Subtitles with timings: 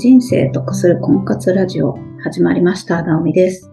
[0.00, 3.02] 人生得する婚活ラジオ始まりました。
[3.02, 3.70] ナオミです、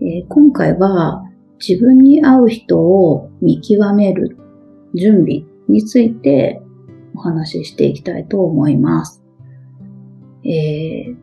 [0.00, 1.22] えー、今回は
[1.60, 4.38] 自分に合う人を見極める
[4.94, 6.62] 準備について
[7.14, 9.22] お話ししていきたいと思います。
[10.46, 11.16] えー、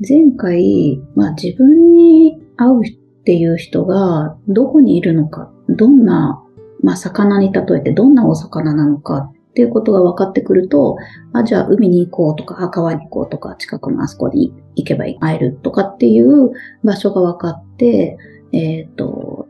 [0.00, 6.42] 前回、まあ、自分に合うっていう人がどこにいるのか、どんな、
[6.82, 10.96] まあ、魚に例えてどんなお魚なのかっていうことが分かってくると、
[11.32, 16.52] あ、じゃあ海に行こうとか、川に行こうとか、近くのあそこに行けば会えるとかっていう
[16.84, 18.16] 場所が分かって、
[18.52, 19.48] えっ、ー、と、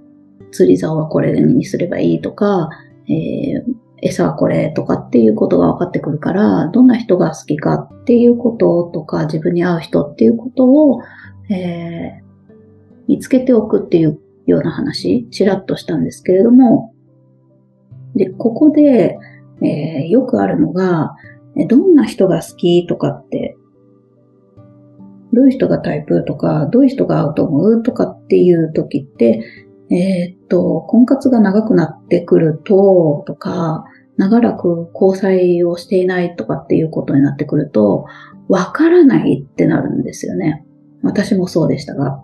[0.51, 2.71] 釣り竿はこれにすればいいとか、
[3.07, 11.03] えー、餌はこれとかっていうことが分かってくるから、どんな人が好きかっていうこととか、自分に合う人っていうことを、
[11.51, 12.55] えー、
[13.09, 16.95] 見つけておくっていうような話、ちらっとしたんですけれども、
[18.17, 19.19] で、ここで、
[19.63, 21.15] えー、よくあるのが、
[21.69, 23.57] どんな人が好きとかって、
[25.33, 29.43] どういう人がタイプとか、どういう人が合うと思うとかっていう時って、
[29.91, 33.85] えー、っと、婚活が長くなってくると、とか、
[34.17, 38.07] 長らく交際をしていないとかっていうことになってくると、
[38.49, 40.65] わからないってなるんですよね。
[41.03, 42.23] 私もそうでしたが。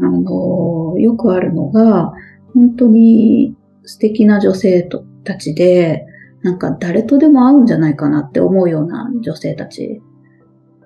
[0.00, 2.12] あの、よくあるのが、
[2.54, 4.88] 本当に素敵な女性
[5.24, 6.06] たちで、
[6.44, 10.02] なんか誰とでも会うんじゃないかなって思うような女性たち。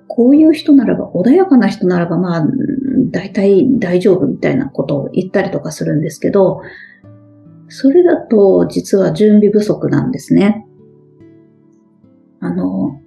[0.07, 2.47] こういう人ならば、穏やかな人ならば、まあ、
[3.11, 6.63] 大体大丈夫みたいなことを言ったりとかするんですけど、
[7.69, 10.65] それだと実は準備不足なんですね。
[12.41, 13.01] あの、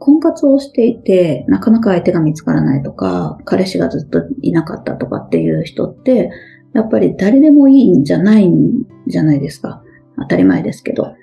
[0.00, 6.30] 婚活をしていて、なかなか相手が見つからないとか、彼氏がずっといなかったとかっていう人って、
[6.72, 9.83] やっぱり誰でもいいんじゃないんじゃないですか。
[10.18, 11.14] 当たり前ですけど。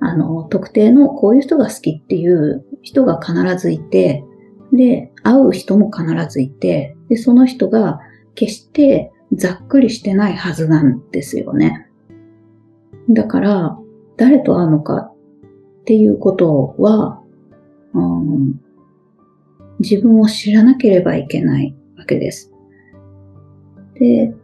[0.00, 4.22] あの、特定のこういう人が好きっていう人が必ずいて、
[4.72, 8.00] で、会う人も必ずいて、で、その人が
[8.34, 11.88] 決してざっくりしてないはずなんですよね。
[13.08, 13.78] だから、
[14.16, 15.14] 誰と会うのかっ
[15.84, 17.22] ていうことは、
[17.94, 18.60] うん、
[19.80, 22.52] 自分を知らなければいけないわけです。
[23.94, 24.34] で、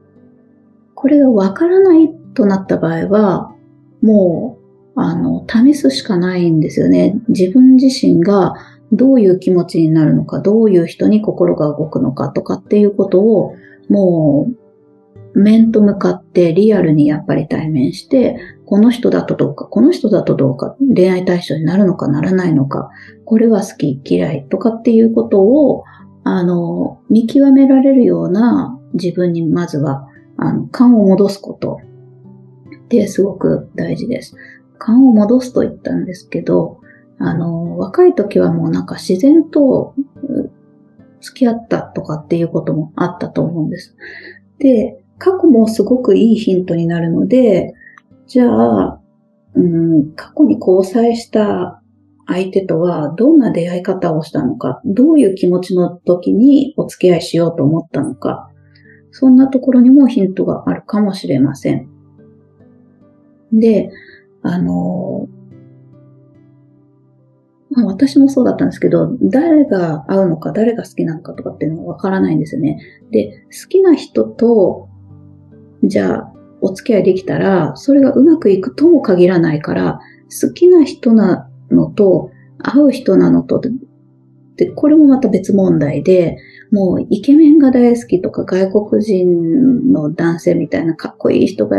[0.95, 3.55] これがわからないとなった場合は、
[4.03, 4.59] も
[4.97, 7.17] う、あの、試すしかないんですよね。
[7.29, 8.55] 自分自身が
[8.93, 13.55] どういう気持ちになるのか、どういう人に心が動くのかとかっていうことを、
[13.89, 14.49] も
[15.35, 22.91] う、面と向かってリアルにやっぱり対面して、この人だとどうか、この人だとどうか、恋愛対象になるのかならないのか、
[23.25, 25.85] これは好き嫌いとかっていうことを、
[26.25, 30.09] あの、見極められるような自分にまずは
[30.43, 31.81] あの、勘を戻すこと
[32.91, 34.35] ってすごく大事です。
[34.79, 36.81] 勘を戻すと言ったんですけど、
[37.19, 39.95] あの、若い時はもうなんか自然と
[41.21, 43.95] 付き合ったとかっていうこともあったと思うんです。
[44.59, 47.75] で、過去もすごくいいヒントになるので、
[48.27, 49.01] じゃあ、
[49.55, 51.83] うん、過去に交際した
[52.27, 58.49] 相手とはどんな出会い方をしたのか、どういう気持ちの時にお付き合いしようと思ったのか、
[59.11, 61.90] そんなところにもヒントがあるかもしれません。
[63.53, 63.91] で、
[64.43, 65.29] あの、
[67.71, 72.81] まあ、私もそうだったんですけど、誰が会うのか、誰が好きなのかとかっていうのがわからないんですよね。
[73.13, 74.89] で、好きな人と、
[75.85, 80.01] じゃあ、お付き合いできたら、それがうまくいくとも限らないから、
[80.43, 83.61] 好きな人なのと、会う人なのと、
[84.57, 86.39] で、これもまた別問題で、
[86.71, 91.79] もうイケメンが大好きとか外国人の男性みたいなかっこいい人が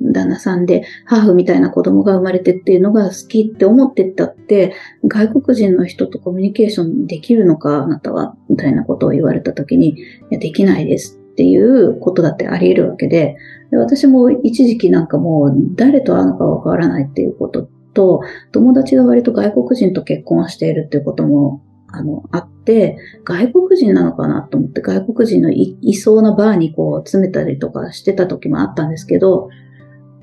[0.00, 4.74] 旦那さんで、ハーフみたいな子供が生まれてっていうのが好きって思ってったって、
[5.04, 9.96] 外国人の人とコミュニケーションできるのか、あなたは、みたいなことを言われた時に、い
[10.30, 13.36] や、できないですっていうことだってあり得るわけで、
[13.70, 18.20] で私も一時期なんかもう誰と会うのかわからないっていうことと、
[18.52, 21.62] 友達が割と外国人と結婚しているっていうことも
[21.92, 29.48] あの、あって、外国人なのかなと思って外国人のいいそうなバーにこう詰めたりとかしてた時もあったんですけど、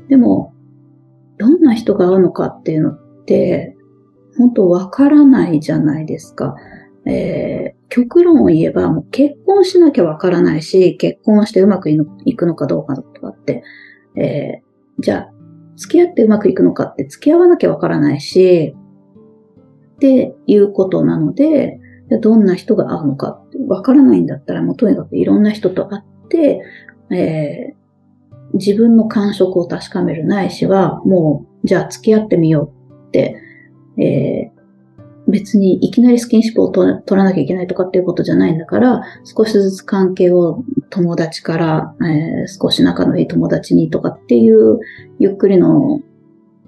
[0.09, 0.54] でも、
[1.38, 3.75] どんな人が会うのかっていうのって、
[4.38, 6.56] 本当わからないじゃないですか。
[7.06, 13.63] えー、極論を言えば、もう結婚しなきゃわからないし、結婚してうまくいくのかどうかとかって、
[14.15, 15.33] えー、じゃあ、
[15.77, 18.75] 付き合ってうまくいくのかって付き合わなきゃわからないし、
[19.95, 21.80] っていうことなので、
[22.21, 26.62] どんな人が会うのかわからないんだったら、もうとにかくいろんな人と会って、
[27.12, 27.76] えー、
[28.53, 33.35] 自分の感触を確かめるないしは、もう、じゃあ付き合ってみようって、
[33.97, 44.79] えー、別にいきなりスキンシップを取らなきゃいけないとかっていうことじゃないんだから、少しずつ関係を友達から、えー、少し仲のいい友達にとかっていう、
[45.19, 46.01] ゆっくりの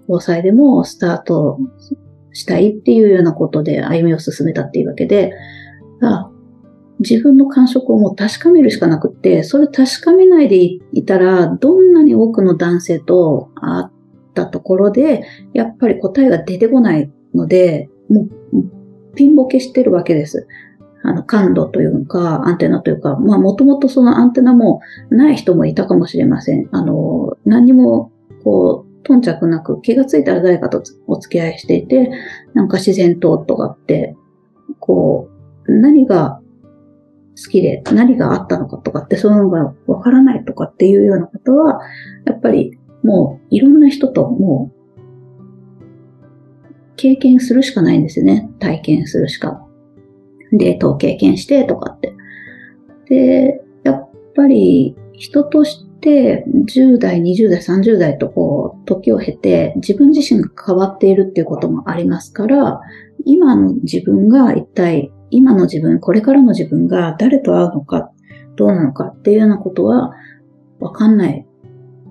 [0.08, 1.60] 交際でもスタート
[2.34, 5.34] したいっていうようなことで歩みを進めたっていうわけで、
[7.00, 10.58] 自分の感触をもう確かめるしかなくって、それ確かめないで
[10.92, 13.92] いたら、どんなに多くの男性と会っ
[14.34, 15.24] たところで、
[15.54, 20.48] やっぱり答えが出てこないので、もう、ピンボケしてるわけです。
[21.04, 26.68] あの、感度というか、アンテナというか、まあ、もともとそのアンテナもない人もいたかもしれません。
[26.72, 28.12] あの、何も、
[28.44, 32.12] こう、頓着なく気がついたら誰かとお付き合いしていて、
[32.54, 34.16] なんか自然ととかって、
[34.80, 35.30] こ
[35.66, 36.42] う、何が
[37.46, 41.80] 好きで何があったのかとかってそういうのがわからないとかっていうようなことは、
[42.26, 44.80] やっぱりもういろんな人ともう
[46.98, 48.50] 経験するしかないんですよね。
[48.60, 49.66] 体験するしか。
[50.52, 52.14] デートを経験してとかって。
[53.08, 62.82] で、やっぱり人として10代、20代、30代とこう時を経て自分自身が変わっているっていうこともありますから、
[63.26, 68.12] 今の自分が一体今の自分、これからの自分が誰と会うのか、
[68.56, 70.14] どうなのかっていうようなことは
[70.80, 71.48] わかんない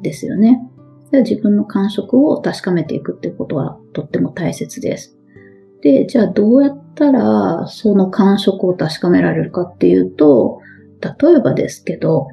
[0.03, 0.61] ですよね。
[1.13, 5.17] 自分の感触を確かめていくってことはとっても大切です。
[5.83, 10.61] で、じゃあどうやったらその感触を確かめられるかっていうと、
[11.01, 12.29] 例えばですけど、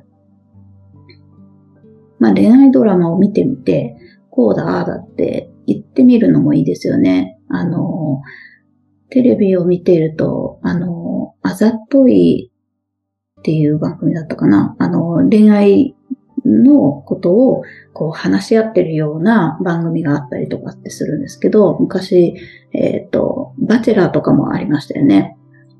[2.19, 3.95] まあ恋愛ドラマを見てみて、
[4.29, 7.39] こうだ、ああだって言ってみるのもいいですよね。
[7.49, 8.21] あの、
[9.15, 12.51] テレビを見ていると、あの、あざとい
[13.39, 14.75] っていう番組だったかな。
[14.77, 15.95] あの、恋愛
[16.43, 17.63] のことを
[17.93, 22.35] こう話し合ってるような番組があったりとかってするんですけど、昔、
[22.73, 25.37] えっ、ー、と、バチェラーとかもありましたよね。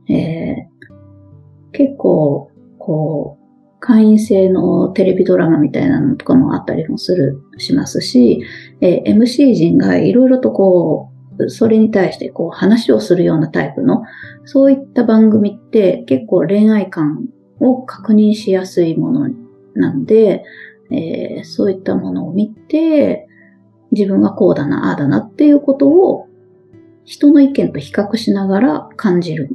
[0.07, 8.45] えー、結構、こう、会員制のテレビドラマみたいなのとかもあったりもする、しますし、
[8.79, 11.14] えー、MC 陣がいろいろとこう、
[11.47, 14.03] それに対してこう話をするようなタイプの、
[14.45, 17.27] そういった番組って結構恋愛観
[17.59, 19.29] を確認しやすいもの
[19.75, 20.43] なので、
[20.91, 23.27] えー、そういったものを見て、
[23.91, 26.27] 自分はこうだな、ああだなっていうことを
[27.05, 29.49] 人の意見と比較しながら感じる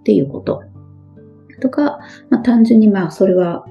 [0.00, 0.62] っていうこと。
[1.60, 1.98] とか、
[2.30, 3.64] まあ、単純にまあそれは、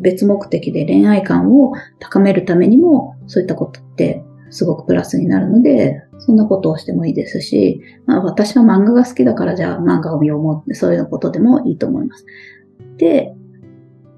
[0.00, 12.26] 別目的で恋愛観を高めるためにもそういったことってすごくプラスになるので、そんなことをしてもいいですし、まあ、私は漫画が好きだからじゃあ漫画を読もうってそういうことでもいいと思います。
[12.96, 13.34] で、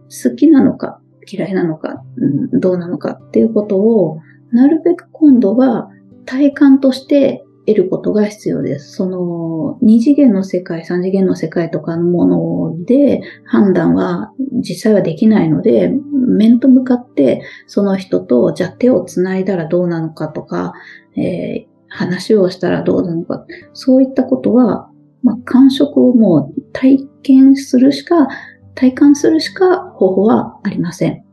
[0.08, 1.00] 好きなのか
[1.30, 4.20] 嫌いなのか、うん、どうなのかっていうことを、
[4.52, 5.90] なるべく今度は
[6.26, 8.92] 体感として得ることが必要です。
[8.92, 15.92] その、二次元の世界、三次元の世界とかのもので判断は実際はできないので、
[16.30, 20.72] 面と向かってその人とじゃあ手を繋いだらどうなのかとか、
[21.16, 24.90] えー、話をしたらどうなのか、そういったことは、
[25.22, 28.28] まあ、感触をもう体験するしか、
[28.74, 31.24] 体感するしか方法はありません。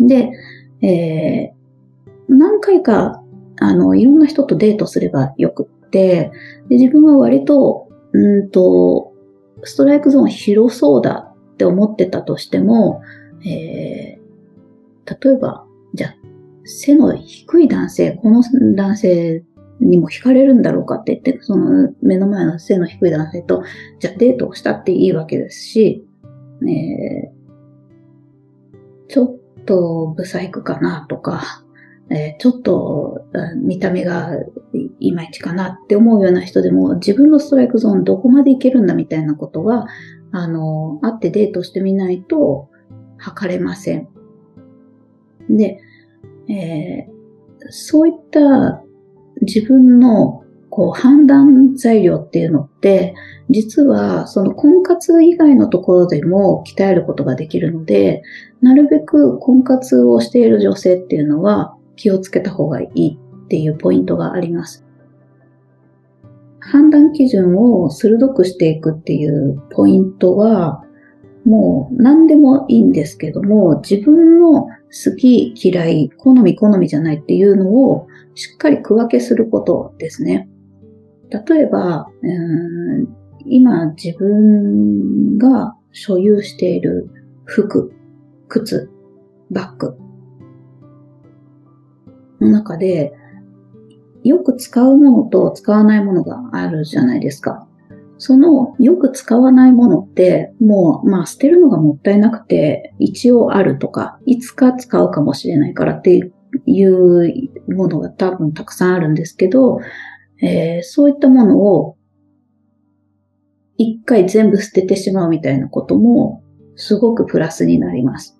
[0.00, 0.30] で、
[0.80, 3.22] えー、何回か
[3.60, 6.32] あの、いろんな人とデートすればよくって、
[6.68, 9.12] で自分は割と、うんと、
[9.64, 13.02] ストライクゾーン広そうだって思ってたとしても、
[13.44, 16.16] えー、例えば、じゃあ、
[16.64, 18.42] 背の低い男性、この
[18.74, 19.44] 男性
[19.80, 23.64] にも惹かれるんだろうかって言って、その目の前の背の低い男性と、
[23.98, 26.06] じゃあデートをしたっていいわけですし、
[26.62, 27.42] えー、
[29.08, 31.64] ちょっとブサイクかなとか、
[32.10, 33.24] えー、ちょっと
[33.56, 34.30] 見た目が
[35.00, 39.86] いまいちかなって思うような人でも自分のストライクゾーンどこまでいけるんだみたいなことは、
[40.30, 42.68] あの、会ってデートしてみないと
[43.22, 44.08] 測れません。
[45.48, 45.80] で、
[46.48, 47.12] えー、
[47.70, 48.82] そういった
[49.40, 53.14] 自分のこう判断材料っていうのって、
[53.50, 58.22] 実はその婚活以外のところでも鍛えることができるので、
[58.62, 64.84] なるべく婚活をしている女性っていうのは、気をつけた方がいいっていうポイントがあります。
[66.58, 70.81] 判断基準を鋭くしていくっていうポイントは、
[71.44, 80.48] もう何でもいいんですけども、自分の好き、嫌い、好み、好みじゃないっていうのをしっかり区分けすることですね。
[81.30, 87.10] 例えば、うん今自分が所有している
[87.44, 87.92] 服、
[88.48, 88.90] 靴、
[89.50, 89.96] バッグ
[92.40, 93.12] の中で、
[94.24, 97.66] よく使うものと使わないものがあるじゃないですか。
[98.24, 106.30] そのよく使わないものって、もう、まあ捨てるのがもったいなくて、一応あるとか、いつか使うかもしれないからって
[106.66, 109.80] いうものが多分たくさんあるんですけど、
[110.40, 111.96] えー、そういったものを
[113.76, 116.44] 一回全部捨ててしまうみたいなことも
[116.76, 118.38] すごくプラスになります。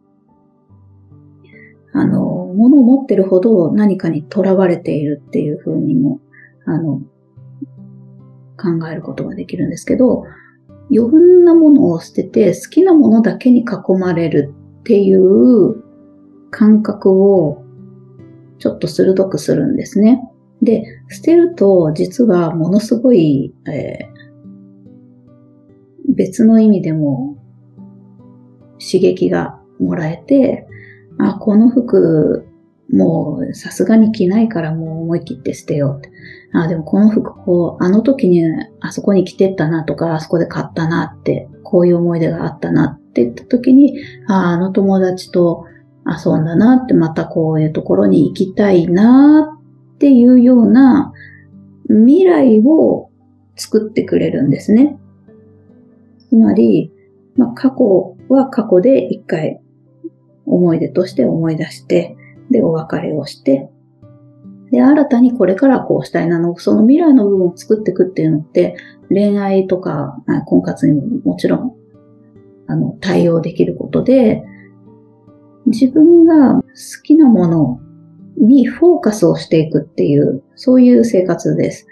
[1.92, 2.20] あの、
[2.54, 6.20] 物を持ってるほど何かに囚われているっていうふうにも、
[6.66, 7.02] あの、
[8.56, 10.24] 考えることができるんですけど、
[10.90, 15.82] 余分なものを捨てて好きなものだけに囲まれるっていう
[16.50, 17.62] 感覚を
[18.58, 20.22] ちょっと鋭くするんですね。
[20.60, 27.36] で、捨てると実はものすごい、えー、別の意味でも
[28.78, 30.66] 刺激がもらえて、
[31.18, 32.46] あ、この服
[32.92, 36.10] もうさすがに着ないからもう思い切って捨てようって。
[36.52, 38.42] あ、でもこの服こう、あの時に
[38.80, 45.64] あそこに着てったなとか、あそこで買ったなって、こういう思い出があったなって言った時に、あ、あの友達と
[46.06, 49.58] 遊んだなって、またこういうところに行きたいな
[49.94, 51.12] っていうような
[51.88, 53.10] 未来を
[53.56, 54.98] 作ってくれるんですね。
[56.28, 56.92] つまり、
[57.36, 59.60] まあ、過去は過去で一回
[60.44, 62.16] 思い出として思い出して、
[62.50, 63.70] で、お別れをして、
[64.72, 68.74] で、新たにこれからこうしたいなの、その未来の部分を作っていくっていうのって、
[69.10, 71.76] 恋愛とか婚活にももちろん、
[72.66, 74.42] あの、対応できることで、
[75.66, 76.62] 自分が好
[77.02, 77.80] きなもの
[78.38, 81.86] にフォーカスをしていくっていう、そういう生活です。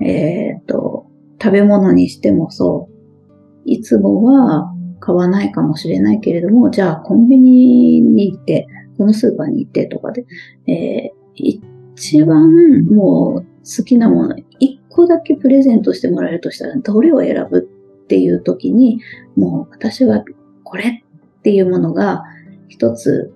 [0.00, 1.06] えっ、と、
[1.40, 2.92] 食べ物にしてもそう。
[3.66, 10.24] いつもは買わないかもしれないけれども、じゃあコンビニに行って、このスーパーに行ってとかで、
[10.66, 11.60] えー、
[12.02, 19.00] 一番もう好きなもの、一個だけプレゼントしてもらえるとしたら、どれを選ぶっていう時に、
[19.36, 20.24] もう私は
[20.64, 21.04] これ
[21.38, 22.24] っていうものが
[22.66, 23.32] 一つ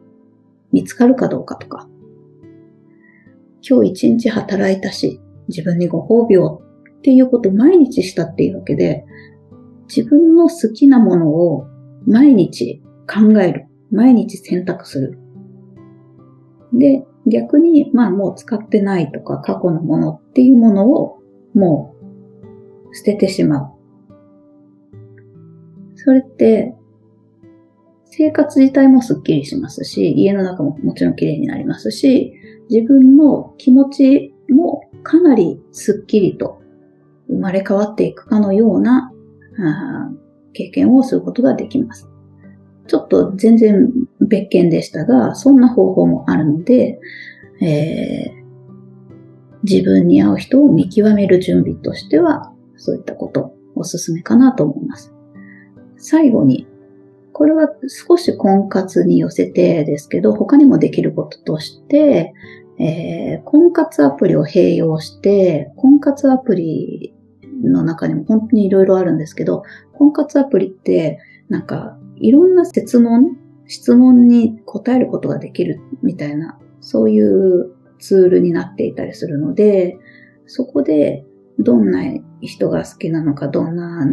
[0.72, 1.88] 見つかるかどうかとか、
[3.62, 6.60] 今日一日働いたし、自分にご褒美を
[6.98, 9.04] っていうことを毎日したっていうわけで、
[9.86, 11.68] 自分の好きなものを
[12.04, 13.66] 毎日考える。
[13.92, 15.18] 毎日選択する。
[16.72, 21.18] で、逆に、まあもう使ってないとか過去のものっていうものを
[21.54, 21.94] も
[22.90, 23.72] う捨ててしまう。
[25.96, 26.74] それって、
[28.04, 32.32] 生活自体もスッキリしますし、家の中ももちろん綺麗になりますし、
[32.70, 36.62] 自分の気持ちもかなりスッキリと
[37.28, 39.12] 生まれ変わっていくかのような
[40.52, 42.08] 経験をすることができます。
[42.86, 46.98] ちょっと全然別件でしたが、そんな方法もあるので、
[47.60, 48.46] えー、
[49.62, 55.12] 自分に合う人を見極める準備としては、そういったことおすすめかなと思います。
[55.96, 56.66] 最後に、
[57.32, 62.32] これは少し婚活に寄せてですけど、他にもできることとして、
[62.78, 67.14] えー、婚活アプリを併用して、婚活アプリ
[67.62, 71.18] の中にも本当にいろいろあるんですけど、婚活アプリって
[71.48, 73.36] なんかいろんな質問、
[73.68, 79.98] 質問に答えることができるみたいな、そういうツールになっていたりするので、
[80.46, 81.24] そこで
[81.58, 82.02] どんな
[82.40, 84.06] 人が好きなのか、どんな、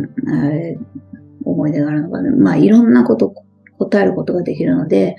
[1.46, 3.34] 思い出があるのか、ねまあいろんなこと
[3.78, 5.18] 答えることができるので、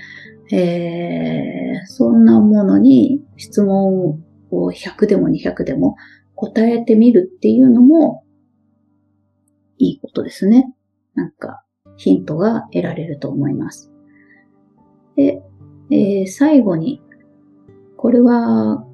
[0.52, 5.96] えー、そんなものに質問を100でも200でも
[6.34, 8.24] 答えてみるっていうのも
[9.78, 10.74] いいことですね。
[11.14, 11.62] なんか、
[11.96, 13.93] ヒントが得られると思います。
[15.16, 15.42] で、
[15.90, 17.02] えー、最後に、
[17.96, 18.84] これは、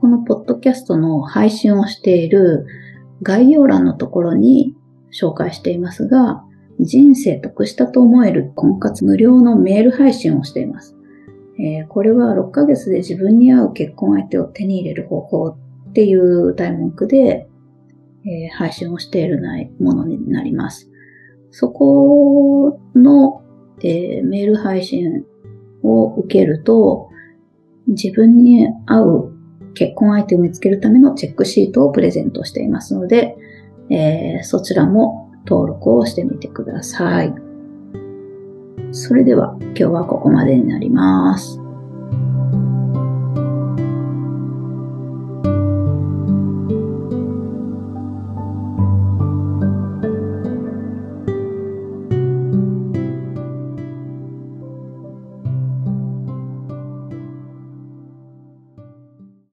[0.00, 2.66] このポッドキャストの配信をしている
[3.22, 4.74] 概要欄のところに
[5.12, 6.42] 紹介していますが、
[6.78, 10.96] 人生得したと思える婚活無料のメール配信をしています。
[11.58, 17.48] えー、これは6ヶ月で自分に合う結婚相手を手に入れる方法っていう題目で、
[18.24, 19.42] えー、配信をしている
[19.78, 20.90] ものになります。
[21.50, 23.42] そこの、
[23.82, 25.24] えー、メール配信
[25.82, 27.08] を受けると、
[27.86, 29.32] 自分に合う
[29.74, 33.36] 結婚相手を見つけるためのチェックシートをプレゼントしていますので、
[33.88, 37.34] えー、そちらも登録をしてみてください。
[38.92, 41.59] それでは今日はここまでになります。